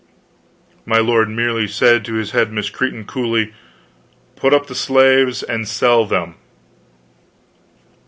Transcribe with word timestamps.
My 0.83 0.97
lord 0.97 1.29
merely 1.29 1.67
said 1.67 2.03
to 2.05 2.15
his 2.15 2.31
head 2.31 2.51
miscreant, 2.51 3.05
coolly: 3.05 3.53
"Put 4.35 4.51
up 4.51 4.65
the 4.65 4.73
slaves 4.73 5.43
and 5.43 5.67
sell 5.67 6.07
them!" 6.07 6.37